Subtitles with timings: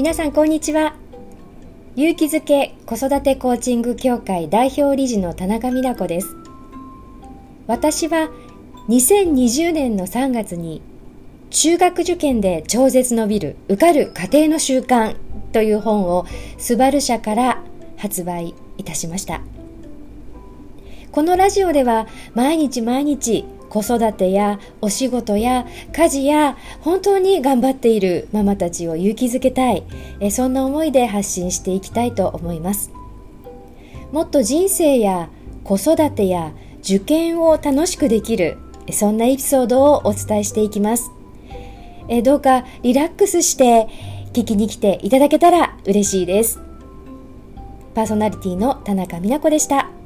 [0.00, 0.94] 皆さんこんにちは。
[1.94, 6.36] 勇気づけ子育てコーチング協会代表理事の田中美奈子です。
[7.66, 8.30] 私は
[8.88, 10.80] 2020年の3月に
[11.50, 15.16] 中学受験で超絶伸びる受かる家庭の習慣
[15.52, 16.24] という本を
[16.56, 17.62] スバル社から
[17.98, 19.42] 発売いたしました。
[21.12, 29.82] このラジオでは毎日毎日子育てやお仕事や家事や本当に頑張っているママたちを勇気づけたい。
[30.18, 32.90] えそんな思いで発信していきたいと思います。
[34.12, 35.28] もっと人生や
[35.62, 38.56] 子育てや受験を楽しくできる
[38.90, 41.10] そんなエピソードをお伝えしていきます。
[42.08, 43.88] えどうかリラックスして
[44.32, 46.60] 聞きに来ていただけたら嬉しいです。
[47.94, 49.99] パーソナリティの田中美奈子でした。